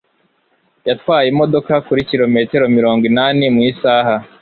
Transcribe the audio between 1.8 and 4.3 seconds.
kuri kilometero mirongo inani mu isaha.